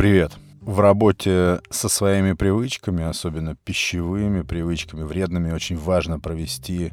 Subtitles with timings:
[0.00, 0.32] Привет.
[0.62, 6.90] В работе со своими привычками, особенно пищевыми привычками, вредными, очень важно провести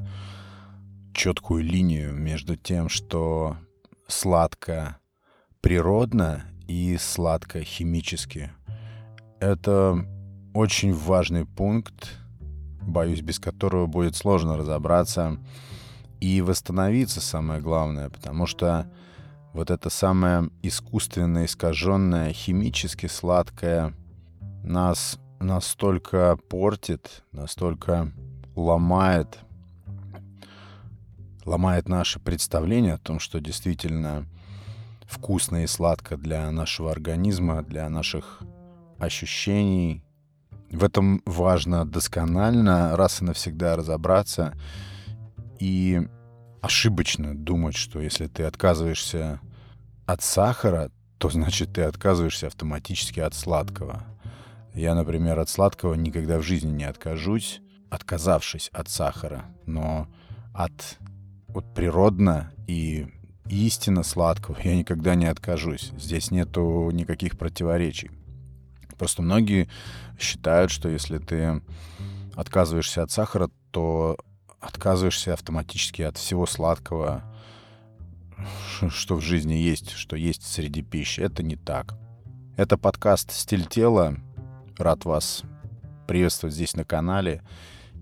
[1.14, 3.56] четкую линию между тем, что
[4.10, 4.98] сладко
[5.62, 8.52] природно и сладко химически.
[9.40, 10.06] Это
[10.54, 12.10] очень важный пункт,
[12.82, 15.38] боюсь, без которого будет сложно разобраться
[16.20, 18.92] и восстановиться, самое главное, потому что
[19.58, 23.96] вот это самое искусственное, искаженное, химически сладкое
[24.64, 28.12] нас настолько портит, настолько
[28.56, 29.40] ломает,
[31.44, 34.28] ломает наше представление о том, что действительно
[35.08, 38.44] вкусно и сладко для нашего организма, для наших
[39.00, 40.04] ощущений.
[40.70, 44.54] В этом важно досконально раз и навсегда разобраться
[45.58, 46.08] и
[46.62, 49.40] ошибочно думать, что если ты отказываешься
[50.08, 50.90] от сахара,
[51.20, 54.04] то значит ты отказываешься автоматически от сладкого.
[54.74, 60.08] Я, например, от сладкого никогда в жизни не откажусь, отказавшись от сахара, но
[60.54, 60.98] от
[61.50, 63.08] вот природно и
[63.50, 65.92] истинно сладкого я никогда не откажусь.
[65.98, 68.12] Здесь нету никаких противоречий.
[68.98, 69.68] Просто многие
[70.18, 71.62] считают, что если ты
[72.34, 74.18] отказываешься от сахара, то
[74.60, 77.24] отказываешься автоматически от всего сладкого,
[78.90, 81.22] что в жизни есть, что есть среди пищи.
[81.22, 81.96] Это не так.
[82.56, 84.18] Это подкаст «Стиль тела».
[84.78, 85.44] Рад вас
[86.08, 87.42] приветствовать здесь на канале.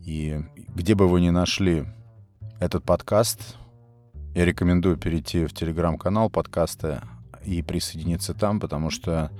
[0.03, 0.39] И
[0.75, 1.86] где бы вы ни нашли
[2.59, 3.55] этот подкаст,
[4.33, 7.03] я рекомендую перейти в телеграм-канал подкаста
[7.44, 9.31] и присоединиться там, потому что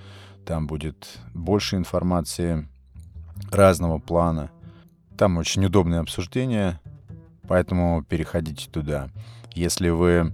[0.46, 2.68] там будет больше информации
[3.52, 4.52] разного плана.
[5.18, 6.80] Там очень удобное обсуждение,
[7.48, 9.10] поэтому переходите туда.
[9.54, 10.34] Если вы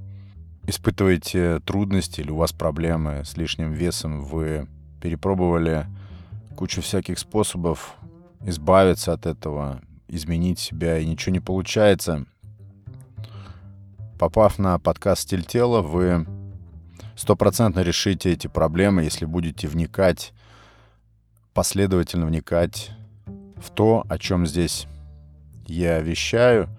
[0.71, 4.67] испытываете трудности или у вас проблемы с лишним весом, вы
[4.99, 5.85] перепробовали
[6.55, 7.95] кучу всяких способов
[8.43, 12.25] избавиться от этого, изменить себя, и ничего не получается,
[14.19, 16.25] попав на подкаст «Стиль тела», вы
[17.15, 20.33] стопроцентно решите эти проблемы, если будете вникать,
[21.53, 22.91] последовательно вникать
[23.57, 24.87] в то, о чем здесь
[25.67, 26.69] я вещаю.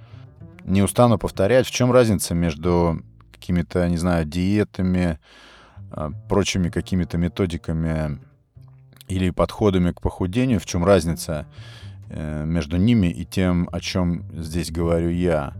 [0.65, 3.03] Не устану повторять, в чем разница между
[3.43, 5.19] какими-то, не знаю, диетами,
[5.91, 8.21] а, прочими какими-то методиками
[9.09, 11.47] или подходами к похудению, в чем разница
[12.09, 15.55] э, между ними и тем, о чем здесь говорю я.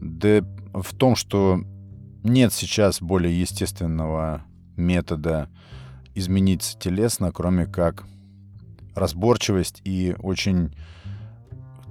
[0.00, 0.40] Да
[0.72, 1.60] в том, что
[2.24, 4.42] нет сейчас более естественного
[4.76, 5.48] метода
[6.14, 8.06] измениться телесно, кроме как
[8.94, 10.74] разборчивость и очень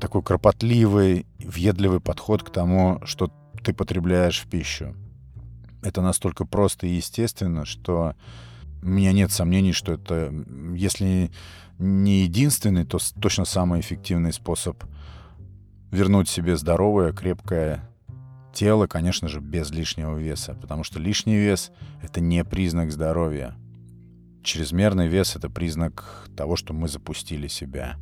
[0.02, 3.32] такой кропотливый, въедливый подход к тому, что
[3.64, 4.96] ты потребляешь в пищу
[5.86, 8.16] это настолько просто и естественно, что
[8.82, 10.34] у меня нет сомнений, что это,
[10.74, 11.32] если
[11.78, 14.84] не единственный, то точно самый эффективный способ
[15.92, 17.88] вернуть себе здоровое, крепкое
[18.52, 21.72] тело, конечно же, без лишнего веса, потому что лишний вес—
[22.02, 23.56] это не признак здоровья.
[24.44, 27.98] Чрезмерный вес— это признак того, что мы запустили себя,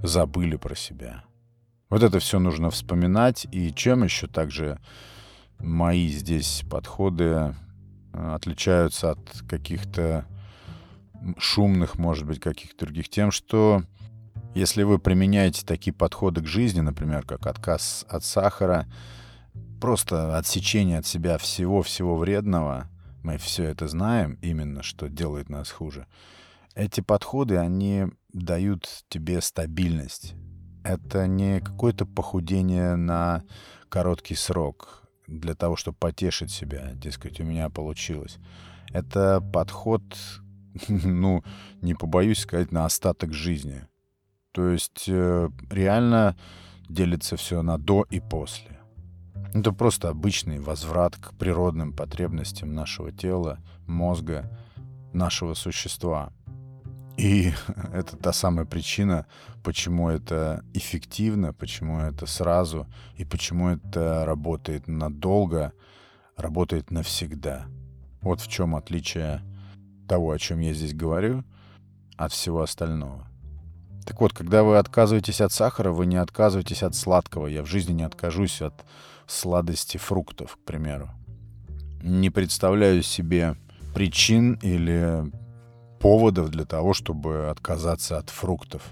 [0.00, 1.24] забыли про себя.
[1.88, 4.78] Вот это все нужно вспоминать, и чем еще также
[5.58, 7.54] мои здесь подходы э,
[8.12, 10.26] отличаются от каких-то
[11.38, 13.82] шумных, может быть, каких-то других тем, что
[14.54, 18.86] если вы применяете такие подходы к жизни, например, как отказ от сахара,
[19.80, 22.88] просто отсечение от себя всего-всего вредного,
[23.22, 26.06] мы все это знаем именно, что делает нас хуже.
[26.74, 30.34] Эти подходы, они дают тебе стабильность.
[30.84, 33.44] Это не какое-то похудение на
[33.88, 38.38] короткий срок для того, чтобы потешить себя, дескать, у меня получилось.
[38.90, 40.02] Это подход,
[40.88, 41.42] ну,
[41.80, 43.86] не побоюсь сказать, на остаток жизни.
[44.52, 46.36] То есть э, реально
[46.88, 48.78] делится все на до и после.
[49.52, 54.50] Это просто обычный возврат к природным потребностям нашего тела, мозга,
[55.12, 56.32] нашего существа.
[57.16, 57.52] И
[57.92, 59.26] это та самая причина,
[59.62, 65.72] почему это эффективно, почему это сразу и почему это работает надолго,
[66.36, 67.66] работает навсегда.
[68.20, 69.42] Вот в чем отличие
[70.08, 71.44] того, о чем я здесь говорю,
[72.16, 73.26] от всего остального.
[74.06, 77.46] Так вот, когда вы отказываетесь от сахара, вы не отказываетесь от сладкого.
[77.46, 78.84] Я в жизни не откажусь от
[79.26, 81.10] сладости фруктов, к примеру.
[82.02, 83.56] Не представляю себе
[83.94, 85.24] причин или
[86.04, 88.82] поводов для того, чтобы отказаться от фруктов.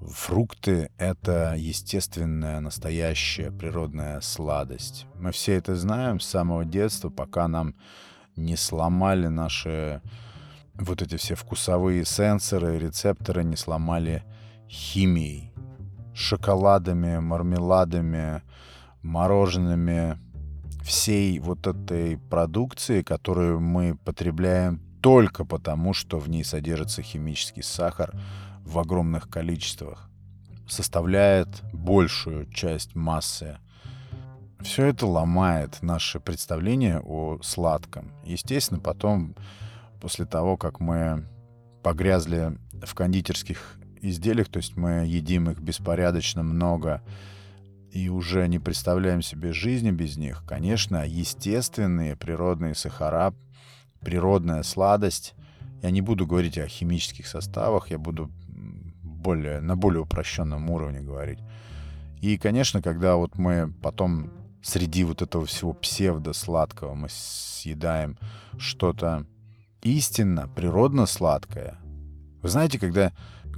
[0.00, 5.06] Фрукты— это естественная, настоящая, природная сладость.
[5.18, 7.74] Мы все это знаем с самого детства, пока нам
[8.36, 10.02] не сломали наши
[10.74, 14.22] вот эти все вкусовые сенсоры, рецепторы не сломали
[14.68, 15.54] химией,
[16.12, 18.42] шоколадами, мармеладами,
[19.00, 20.18] мороженными,
[20.84, 28.12] всей вот этой продукции, которую мы потребляем только потому, что в ней содержится химический сахар
[28.64, 30.10] в огромных количествах,
[30.66, 33.58] составляет большую часть массы.
[34.58, 38.10] Все это ломает наше представление о сладком.
[38.24, 39.36] Естественно, потом,
[40.00, 41.28] после того, как мы
[41.84, 47.00] погрязли в кондитерских изделиях, то есть мы едим их беспорядочно много,
[47.92, 53.32] и уже не представляем себе жизни без них, конечно, естественные природные сахара,
[54.06, 55.34] природная сладость,
[55.82, 58.30] я не буду говорить о химических составах, я буду
[59.02, 61.40] более, на более упрощенном уровне говорить.
[62.20, 64.30] И, конечно, когда вот мы потом
[64.62, 68.16] среди вот этого всего псевдо-сладкого мы съедаем
[68.58, 69.26] что-то
[69.82, 71.76] истинно, природно сладкое.
[72.42, 73.12] Вы знаете, когда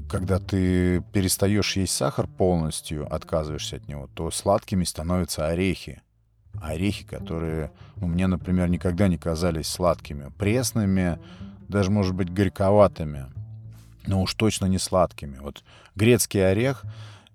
[0.09, 6.01] когда ты перестаешь есть сахар полностью, отказываешься от него, то сладкими становятся орехи.
[6.61, 10.31] Орехи, которые, ну, мне, например, никогда не казались сладкими.
[10.39, 11.19] Пресными,
[11.69, 13.27] даже, может быть, горьковатыми.
[14.07, 15.39] Но уж точно не сладкими.
[15.39, 15.63] Вот
[15.95, 16.85] грецкий орех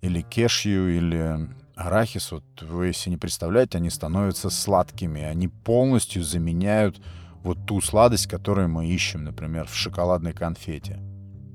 [0.02, 5.22] или кешью, или арахис, вот вы если не представляете, они становятся сладкими.
[5.22, 7.02] Они полностью заменяют
[7.44, 11.00] вот ту сладость, которую мы ищем, например, в шоколадной конфете.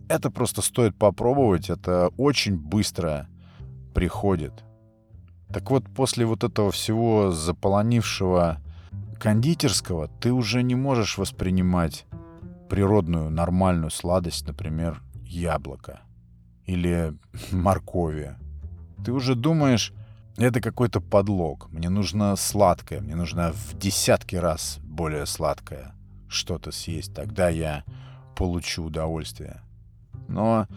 [0.09, 3.27] Это просто стоит попробовать, это очень быстро
[3.95, 4.53] приходит.
[5.53, 8.61] Так вот, после вот этого всего заполонившего
[9.19, 12.07] кондитерского, ты уже не можешь воспринимать
[12.69, 16.01] природную, нормальную сладость, например, яблока
[16.67, 17.15] или
[17.53, 18.37] моркови.
[19.05, 19.93] Ты уже думаешь,
[20.37, 21.69] это какой-то подлог.
[21.71, 25.95] Мне нужно сладкое, мне нужно в десятки раз более сладкое
[26.29, 27.15] что-то съесть.
[27.15, 27.85] Тогда я
[28.37, 29.63] получу удовольствие.
[30.29, 30.69] Но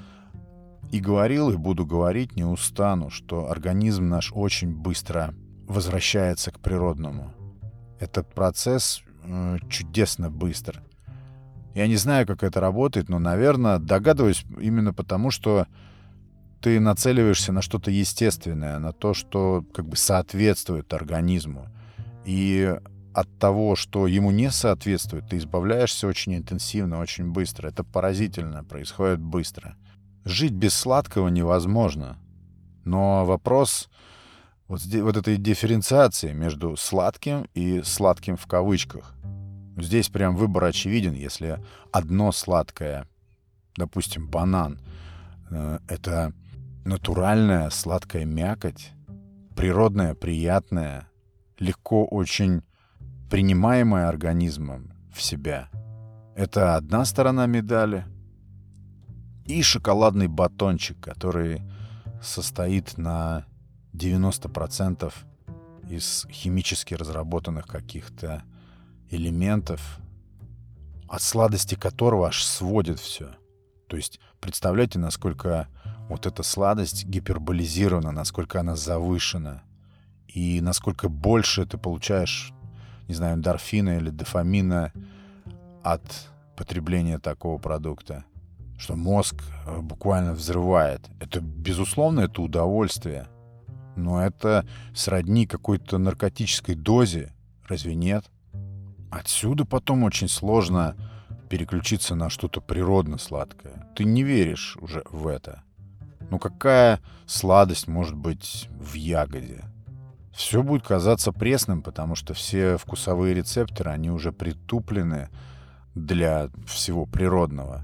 [0.91, 5.33] и говорил, и буду говорить, не устану, что организм наш очень быстро
[5.67, 7.33] возвращается к природному.
[7.99, 10.83] Этот процесс э, чудесно быстр.
[11.73, 15.65] Я не знаю, как это работает, но, наверное, догадываюсь именно потому, что
[16.59, 21.67] ты нацеливаешься на что-то естественное, на то, что как бы соответствует организму.
[22.25, 22.75] И
[23.13, 27.69] от того, что ему не соответствует, ты избавляешься очень интенсивно, очень быстро.
[27.69, 29.75] Это поразительно, происходит быстро.
[30.23, 32.17] Жить без сладкого невозможно.
[32.85, 33.89] Но вопрос
[34.67, 39.15] вот, вот этой дифференциации между сладким и сладким в кавычках.
[39.77, 41.59] Здесь прям выбор очевиден, если
[41.91, 43.07] одно сладкое,
[43.75, 44.79] допустим, банан,
[45.49, 46.33] э, это
[46.85, 48.91] натуральная сладкая мякоть,
[49.55, 51.09] природная, приятная,
[51.59, 52.61] легко очень
[53.29, 55.69] принимаемое организмом в себя.
[56.35, 58.05] Это одна сторона медали.
[59.45, 61.61] И шоколадный батончик, который
[62.21, 63.45] состоит на
[63.93, 65.13] 90%
[65.89, 68.43] из химически разработанных каких-то
[69.09, 69.99] элементов,
[71.09, 73.35] от сладости которого аж сводит все.
[73.87, 75.67] То есть представляете, насколько
[76.07, 79.63] вот эта сладость гиперболизирована, насколько она завышена,
[80.27, 82.53] и насколько больше ты получаешь
[83.11, 84.93] не знаю, эндорфина или дофамина
[85.83, 86.01] от
[86.55, 88.23] потребления такого продукта,
[88.81, 89.35] что мозг
[89.67, 91.01] э, буквально взрывает.
[91.19, 93.27] Это, безусловно, это удовольствие.
[93.95, 97.33] Но это сродни какой-то наркотической дозе.
[97.67, 98.25] Разве нет?
[99.11, 100.95] Отсюда потом очень сложно
[101.49, 103.87] переключиться на что-то природно сладкое.
[103.95, 105.61] Ты не веришь уже в это.
[106.31, 109.63] Ну какая сладость может быть в ягоде?
[110.31, 115.29] все будет казаться пресным, потому что все вкусовые рецепторы, они уже притуплены
[115.93, 117.83] для всего природного.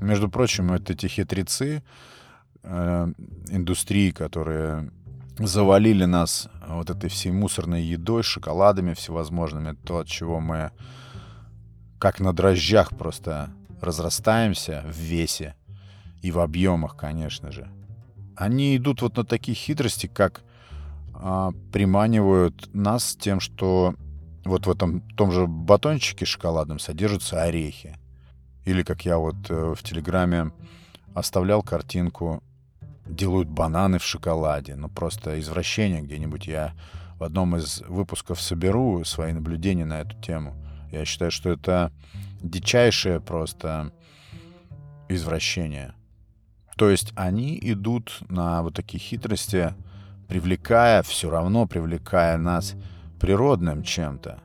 [0.00, 1.82] Между прочим, вот эти хитрецы
[2.62, 3.12] э,
[3.48, 4.90] индустрии, которые
[5.38, 10.70] завалили нас вот этой всей мусорной едой, шоколадами всевозможными, то, от чего мы
[11.98, 15.54] как на дрожжах просто разрастаемся в весе
[16.22, 17.68] и в объемах, конечно же.
[18.36, 20.42] Они идут вот на такие хитрости, как
[21.12, 23.94] а, приманивают нас тем, что
[24.44, 27.96] вот в этом том же батончике шоколадном содержатся орехи.
[28.70, 30.52] Или, как я вот э, в Телеграме
[31.12, 32.40] оставлял картинку,
[33.04, 34.76] делают бананы в шоколаде.
[34.76, 36.46] Ну, просто извращение где-нибудь.
[36.46, 36.74] Я
[37.18, 40.54] в одном из выпусков соберу свои наблюдения на эту тему.
[40.92, 41.90] Я считаю, что это
[42.40, 43.90] дичайшее просто
[45.08, 45.92] извращение.
[46.76, 49.74] То есть они идут на вот такие хитрости,
[50.28, 52.76] привлекая, все равно привлекая нас
[53.18, 54.38] природным чем-то.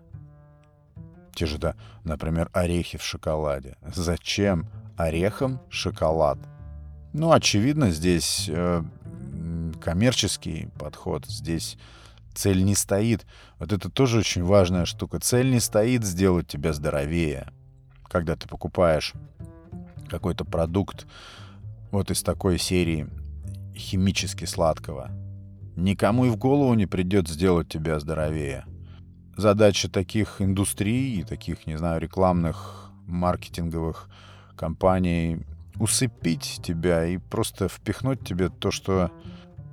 [1.35, 1.75] Те же, да,
[2.05, 3.75] например, орехи в шоколаде.
[3.93, 6.39] Зачем орехам шоколад?
[7.11, 8.81] Ну, очевидно, здесь э,
[9.81, 11.25] коммерческий подход.
[11.25, 11.77] Здесь
[12.33, 13.25] цель не стоит.
[13.59, 15.19] Вот это тоже очень важная штука.
[15.19, 17.51] Цель не стоит сделать тебя здоровее.
[18.07, 19.13] Когда ты покупаешь
[20.07, 21.05] какой-то продукт
[21.91, 23.07] вот из такой серии
[23.75, 25.11] химически сладкого,
[25.75, 28.65] никому и в голову не придет сделать тебя здоровее.
[29.37, 34.09] Задача таких индустрий и таких, не знаю, рекламных, маркетинговых
[34.55, 35.45] компаний
[35.77, 39.11] усыпить тебя и просто впихнуть тебе то, что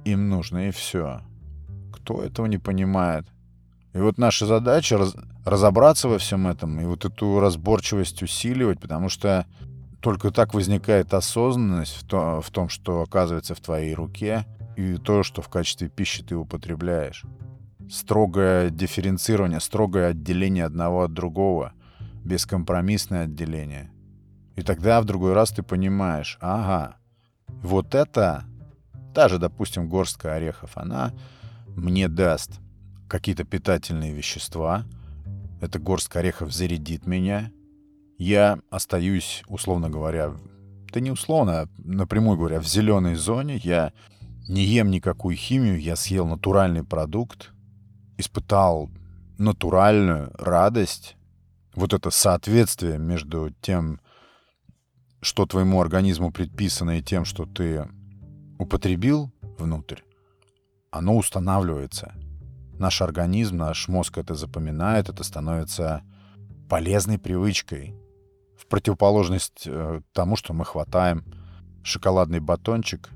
[0.04, 1.20] им нужно, и все.
[1.92, 3.26] Кто этого не понимает?
[3.94, 5.14] И вот наша задача раз,
[5.44, 9.46] разобраться во всем этом и вот эту разборчивость усиливать, потому что
[10.00, 14.44] только так возникает осознанность в, то, в том, что оказывается в твоей руке,
[14.76, 17.24] и то, что в качестве пищи ты употребляешь.
[17.90, 21.72] Строгое дифференцирование, строгое отделение одного от другого,
[22.24, 23.92] бескомпромиссное отделение.
[24.56, 26.96] И тогда в другой раз ты понимаешь, ага,
[27.62, 28.46] вот это
[29.14, 31.12] Та же, допустим, горстка орехов, она
[31.76, 32.60] мне даст
[33.08, 34.84] какие-то питательные вещества.
[35.60, 37.52] Эта горстка орехов зарядит меня.
[38.18, 40.32] Я остаюсь, условно говоря,
[40.92, 43.60] да не условно, а напрямую говоря, в зеленой зоне.
[43.62, 43.92] Я
[44.48, 47.51] не ем никакую химию, я съел натуральный продукт,
[48.22, 48.90] испытал
[49.38, 51.16] натуральную радость,
[51.74, 54.00] вот это соответствие между тем,
[55.20, 57.88] что твоему организму предписано, и тем, что ты
[58.58, 60.00] употребил внутрь,
[60.90, 62.14] оно устанавливается.
[62.78, 66.02] Наш организм, наш мозг это запоминает, это становится
[66.68, 67.94] полезной привычкой.
[68.58, 71.24] В противоположность э, тому, что мы хватаем
[71.82, 73.10] шоколадный батончик,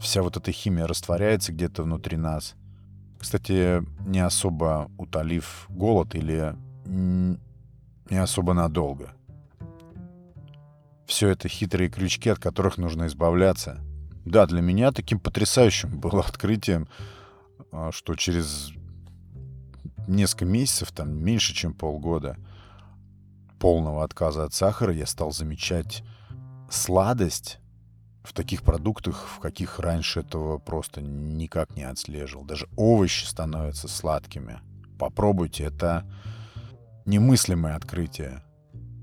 [0.00, 2.54] вся вот эта химия растворяется где-то внутри нас.
[3.18, 6.54] Кстати, не особо утолив голод или
[6.86, 9.12] не особо надолго.
[11.06, 13.80] Все это хитрые крючки, от которых нужно избавляться.
[14.24, 16.88] Да, для меня таким потрясающим было открытием,
[17.72, 18.72] а, что через
[20.06, 22.36] несколько месяцев, там меньше, чем полгода
[23.58, 26.04] полного отказа от сахара, я стал замечать
[26.70, 27.58] сладость
[28.22, 32.44] в таких продуктах, в каких раньше этого просто никак не отслеживал.
[32.44, 34.60] Даже овощи становятся сладкими.
[34.98, 36.04] Попробуйте, это
[37.06, 38.42] немыслимое открытие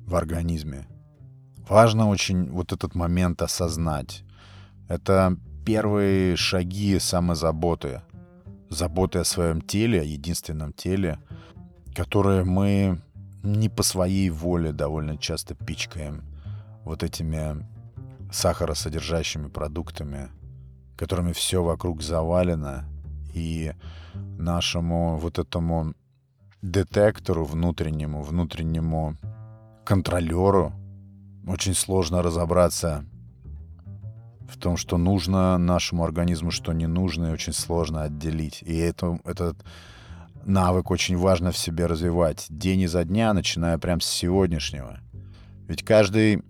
[0.05, 0.87] в организме.
[1.67, 4.23] Важно очень вот этот момент осознать.
[4.87, 8.01] Это первые шаги самозаботы.
[8.69, 11.19] Заботы о своем теле, о единственном теле,
[11.95, 13.01] которое мы
[13.41, 16.23] не по своей воле довольно часто пичкаем
[16.83, 17.65] вот этими
[18.35, 20.29] сахаросодержащими продуктами,
[20.97, 22.85] которыми все вокруг завалено,
[23.33, 23.73] и
[24.13, 25.93] нашему вот этому
[26.61, 29.15] детектору внутреннему, внутреннему
[29.85, 30.73] контролеру
[31.47, 33.05] очень сложно разобраться,
[34.49, 38.61] в том, что нужно нашему организму, что не нужно, и очень сложно отделить.
[38.61, 39.57] И это, этот
[40.43, 44.99] навык очень важно в себе развивать день изо дня, начиная прямо с сегодняшнего.
[45.67, 46.43] Ведь каждый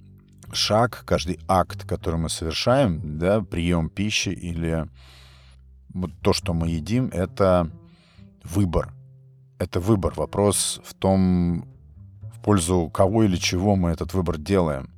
[0.54, 4.88] шаг, каждый акт, который мы совершаем, да, прием пищи или
[5.94, 7.70] вот то, что мы едим, это
[8.44, 8.94] выбор.
[9.58, 10.14] Это выбор.
[10.16, 11.66] Вопрос в том,
[12.22, 14.90] в пользу кого или чего мы этот выбор делаем.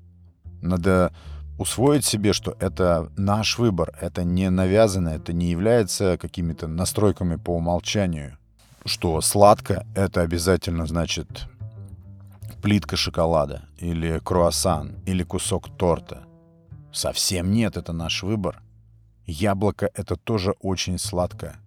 [0.62, 1.14] Надо
[1.58, 7.56] усвоить себе, что это наш выбор, это не навязано, это не является какими-то настройками по
[7.56, 8.38] умолчанию.
[8.86, 11.48] Что сладко— это обязательно значит
[12.62, 16.26] плитка шоколада, или круассан, или кусок торта.
[16.92, 18.62] Совсем нет, это наш выбор.
[19.26, 21.58] Яблоко— это тоже очень сладко.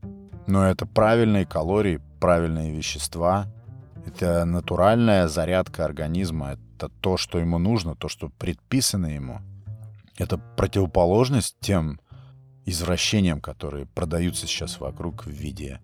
[0.46, 3.46] Но это правильные калории, правильные вещества.
[4.06, 6.52] Это натуральная зарядка организма.
[6.76, 9.40] Это то, что ему нужно, то, что предписано ему—
[10.20, 11.98] это противоположность тем
[12.66, 15.80] извращениям, которые продаются сейчас вокруг в виде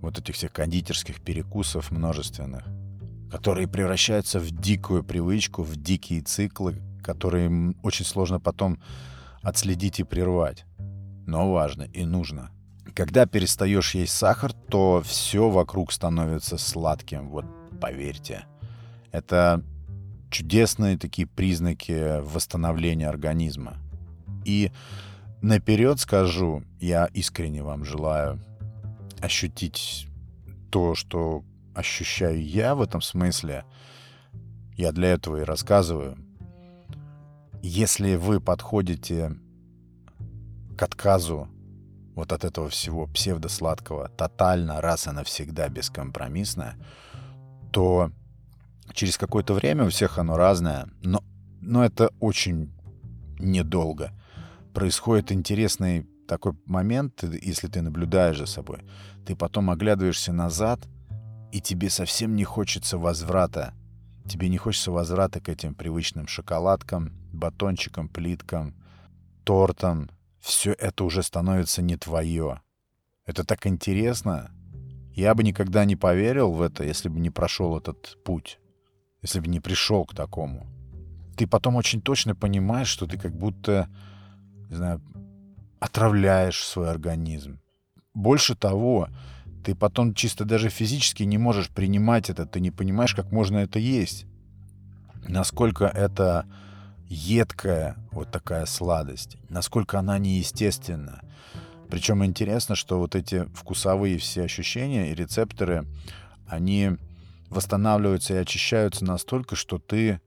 [0.00, 2.64] вот этих всех кондитерских перекусов множественных,
[3.30, 8.78] которые превращаются в дикую привычку, в дикие циклы, которые очень сложно потом
[9.42, 10.64] отследить и прервать.
[11.26, 12.50] Но важно и нужно.
[12.94, 17.44] Когда перестаешь есть сахар, то все вокруг становится сладким, вот
[17.80, 18.46] поверьте.
[19.12, 19.62] Это
[20.30, 23.76] чудесные такие признаки восстановления организма.
[24.44, 24.70] И
[25.42, 28.40] наперед скажу, я искренне вам желаю
[29.20, 30.08] ощутить
[30.70, 31.44] то, что
[31.76, 33.64] ощущаю я в этом смысле.
[34.76, 36.16] Я для этого и рассказываю.
[37.62, 39.36] Если вы подходите
[40.76, 41.48] к отказу
[42.14, 46.76] вот от этого всего псевдосладкого тотально, раз и навсегда, бескомпромиссно,
[47.72, 48.10] то
[48.94, 51.22] через какое-то время, у всех оно разное, но,
[51.60, 52.72] но это очень
[53.38, 54.12] недолго.
[54.72, 58.80] Происходит интересный такой момент, если ты наблюдаешь за собой.
[59.26, 60.80] Ты потом оглядываешься назад,
[61.52, 63.74] и тебе совсем не хочется возврата.
[64.28, 68.74] Тебе не хочется возврата к этим привычным шоколадкам, батончикам, плиткам,
[69.44, 70.10] тортам.
[70.40, 72.60] Все это уже становится не твое.
[73.24, 74.50] Это так интересно.
[75.14, 78.58] Я бы никогда не поверил в это, если бы не прошел этот путь.
[79.22, 80.66] Если бы не пришел к такому.
[81.36, 83.88] Ты потом очень точно понимаешь, что ты как будто,
[84.68, 85.02] не знаю,
[85.80, 87.60] отравляешь свой организм.
[88.14, 89.08] Больше того,
[89.66, 93.80] ты потом чисто даже физически не можешь принимать это, ты не понимаешь, как можно это
[93.80, 94.24] есть.
[95.26, 96.46] Насколько это
[97.08, 101.20] едкая вот такая сладость, насколько она неестественна.
[101.90, 105.84] Причем интересно, что вот эти вкусовые все ощущения и рецепторы,
[106.46, 106.92] они
[107.50, 110.20] восстанавливаются и очищаются настолько, что ты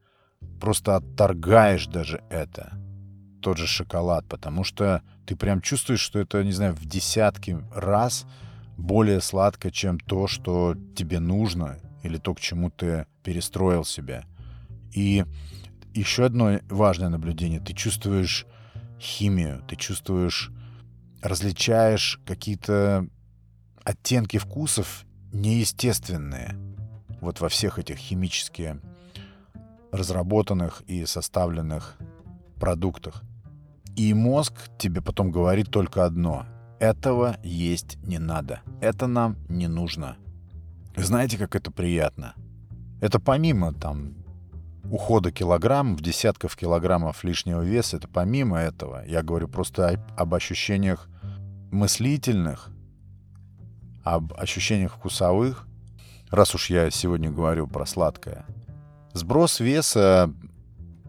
[0.60, 2.74] просто отторгаешь даже это,
[3.42, 8.26] тот же шоколад, потому что ты прям чувствуешь, что это, не знаю, в десятки раз
[8.80, 14.26] более сладко, чем то, что тебе нужно, или то, к чему ты перестроил себя.
[14.94, 15.26] И
[15.94, 17.60] еще одно важное наблюдение.
[17.60, 18.46] Ты чувствуешь
[19.00, 20.52] химию, ты чувствуешь,
[21.22, 23.08] различаешь какие-то
[23.84, 26.56] оттенки вкусов неестественные.
[27.22, 28.80] Вот во всех этих химически
[29.92, 31.98] разработанных и составленных
[32.60, 33.24] продуктах.
[33.96, 36.46] И мозг тебе потом говорит только одно.
[36.80, 38.62] Этого есть не надо.
[38.80, 40.16] Это нам не нужно.
[40.96, 42.36] Знаете, как это приятно?
[43.02, 44.16] Это помимо там
[44.90, 49.04] ухода килограмм, в десятков килограммов лишнего веса, это помимо этого.
[49.06, 51.10] Я говорю просто об ощущениях
[51.72, 52.70] мыслительных,
[54.04, 55.68] об ощущениях вкусовых,
[56.32, 58.46] раз уж я сегодня говорю про сладкое.
[59.14, 60.34] Сброс веса,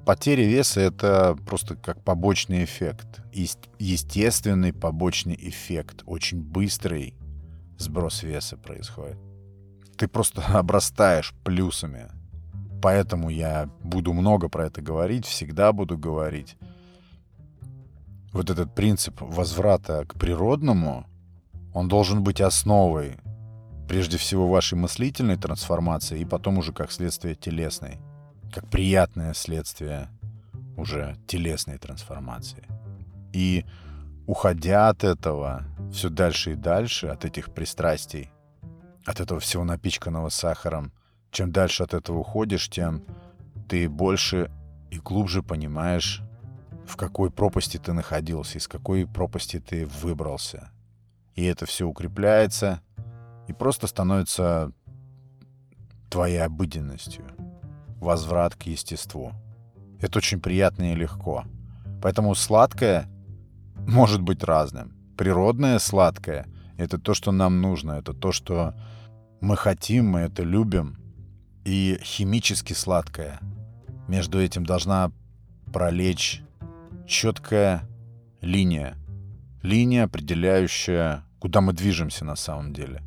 [0.05, 3.21] потеря веса— это просто как побочный эффект.
[3.33, 6.03] Естественный побочный эффект.
[6.07, 7.15] Очень быстрый
[7.79, 9.19] сброс веса происходит.
[9.97, 12.09] Ты просто обрастаешь плюсами—
[12.83, 16.57] Поэтому я буду много про это говорить, всегда буду говорить.
[18.33, 21.07] Вот этот принцип возврата к природному,
[21.75, 23.17] он должен быть основой
[23.89, 27.99] прежде всего вашей мыслительной трансформации и потом уже как следствие телесной,
[28.53, 30.09] как приятное следствие
[30.77, 32.67] уже телесной трансформации.
[33.33, 33.65] И
[34.27, 38.31] уходя от этого все дальше и дальше, от этих пристрастий,
[39.05, 40.93] от этого всего напичканного сахаром,
[41.31, 43.05] чем дальше от этого уходишь, тем
[43.69, 44.51] ты больше
[44.91, 46.23] и глубже понимаешь,
[46.87, 50.71] в какой пропасти ты находился, из какой пропасти ты выбрался.
[51.37, 52.81] И это все укрепляется
[53.47, 54.73] и просто становится
[56.09, 57.25] твоей обыденностью.
[58.01, 59.33] Возврат к естеству.
[60.01, 61.45] Это очень приятно и легко.
[62.03, 63.07] Поэтому сладкое
[63.77, 64.95] может быть разным.
[65.17, 66.47] Природное сладкое—
[66.79, 68.75] это то, что нам нужно, это то, что
[69.41, 70.97] мы хотим, мы это любим
[71.65, 73.39] и химически сладкая.
[74.09, 75.13] Между этим должна
[75.73, 76.43] пролечь
[77.07, 77.83] четкая
[78.41, 78.97] линия.
[79.63, 83.03] Линия, определяющая, куда мы движемся на самом деле.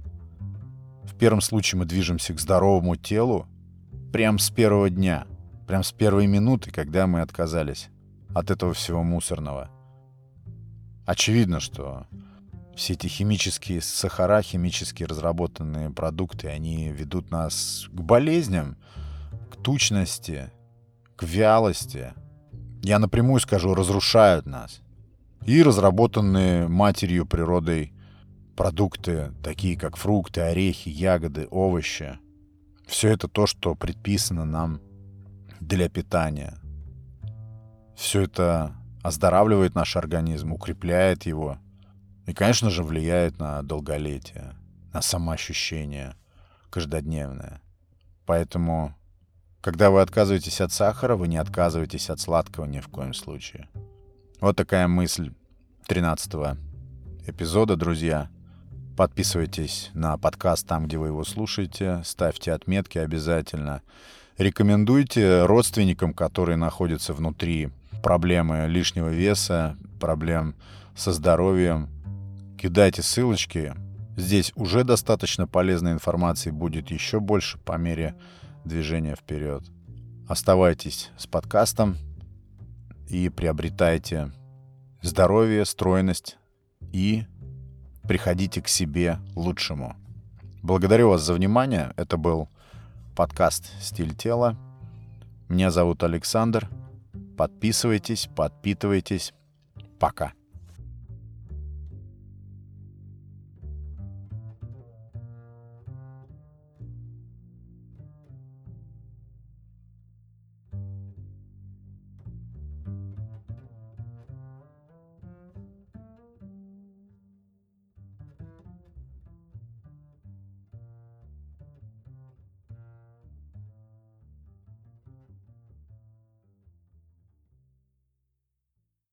[1.04, 3.48] В первом случае мы движемся к здоровому телу
[4.14, 5.26] прямо с первого дня,
[5.66, 7.90] прямо с первой минуты, когда мы отказались
[8.36, 9.72] от этого всего мусорного.
[11.08, 12.06] Очевидно, что
[12.76, 18.78] все эти химические сахара, химически разработанные продукты, они ведут нас к болезням,
[19.50, 20.52] к тучности,
[21.16, 22.14] к вялости.
[22.84, 24.82] Я напрямую скажу, разрушают нас.
[25.44, 27.92] И разработанные матерью природой
[28.56, 32.20] продукты, такие как фрукты, орехи, ягоды, овощи.
[32.88, 34.82] Все это то, что предписано нам
[35.60, 36.60] для питания.
[37.96, 41.58] Все это оздоравливает наш организм, укрепляет его–
[42.26, 44.56] и, конечно же, влияет на долголетие,
[44.94, 46.16] на самоощущение
[46.70, 47.62] каждодневное.
[48.26, 48.96] Поэтому,
[49.62, 53.68] когда вы отказываетесь от сахара, вы не отказываетесь от сладкого ни в коем случае.
[54.40, 55.34] Вот такая мысль
[55.88, 56.34] 13
[57.28, 58.30] эпизода, друзья.
[58.96, 62.02] Подписывайтесь на подкаст там, где вы его слушаете.
[62.04, 63.82] Ставьте отметки обязательно.
[64.38, 67.70] Рекомендуйте родственникам, которые находятся внутри
[68.02, 70.56] проблемы лишнего веса, проблем
[70.96, 71.90] со здоровьем,
[72.64, 73.76] Кидайте ссылочки.
[74.16, 78.16] Здесь уже достаточно полезной информации будет еще больше по мере
[78.64, 79.66] движения вперед.
[80.30, 81.98] Оставайтесь с подкастом
[83.10, 84.32] и приобретайте
[85.02, 86.38] здоровье, стройность
[86.94, 87.26] и
[88.08, 89.96] приходите к себе лучшему.
[90.62, 91.94] Благодарю вас за внимание.
[91.98, 92.50] Это был
[93.16, 94.58] подкаст «Стиль тела».
[95.50, 96.70] Меня зовут Александр.
[97.38, 99.34] Подписывайтесь, подпитывайтесь.
[100.00, 100.34] Пока.